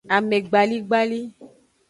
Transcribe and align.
Amegbaligbali. 0.15 1.21